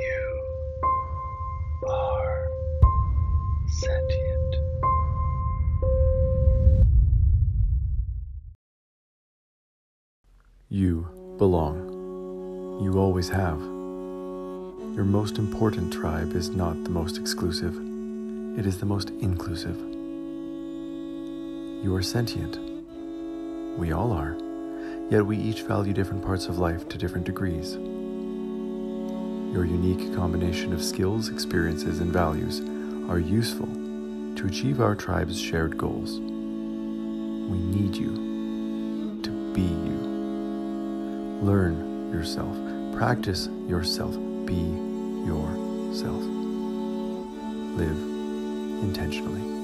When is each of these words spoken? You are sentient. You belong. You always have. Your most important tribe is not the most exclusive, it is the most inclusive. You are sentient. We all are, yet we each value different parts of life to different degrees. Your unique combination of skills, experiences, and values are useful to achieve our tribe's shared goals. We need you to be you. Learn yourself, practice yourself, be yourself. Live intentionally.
You 0.00 1.86
are 1.88 2.48
sentient. 3.68 4.56
You 10.70 11.06
belong. 11.36 12.80
You 12.82 12.98
always 12.98 13.28
have. 13.28 13.60
Your 13.60 15.04
most 15.04 15.36
important 15.36 15.92
tribe 15.92 16.34
is 16.34 16.48
not 16.48 16.82
the 16.84 16.90
most 16.90 17.18
exclusive, 17.18 17.76
it 18.58 18.64
is 18.64 18.80
the 18.80 18.86
most 18.86 19.10
inclusive. 19.20 19.76
You 21.84 21.94
are 21.94 22.02
sentient. 22.02 22.58
We 23.78 23.92
all 23.92 24.12
are, 24.12 24.34
yet 25.10 25.26
we 25.26 25.36
each 25.36 25.60
value 25.62 25.92
different 25.92 26.24
parts 26.24 26.46
of 26.46 26.58
life 26.58 26.88
to 26.88 26.96
different 26.96 27.26
degrees. 27.26 27.76
Your 29.52 29.64
unique 29.64 30.14
combination 30.14 30.72
of 30.72 30.82
skills, 30.82 31.28
experiences, 31.28 31.98
and 31.98 32.12
values 32.12 32.60
are 33.10 33.18
useful 33.18 33.66
to 34.36 34.46
achieve 34.46 34.80
our 34.80 34.94
tribe's 34.94 35.40
shared 35.40 35.76
goals. 35.76 36.20
We 36.20 37.58
need 37.58 37.96
you 37.96 39.20
to 39.22 39.30
be 39.52 39.62
you. 39.62 39.98
Learn 41.42 42.12
yourself, 42.12 42.56
practice 42.96 43.48
yourself, 43.66 44.14
be 44.46 44.54
yourself. 45.26 46.22
Live 47.76 47.98
intentionally. 48.84 49.59